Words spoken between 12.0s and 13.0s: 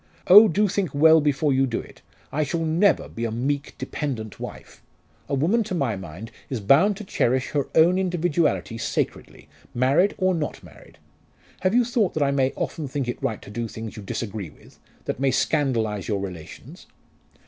that I may often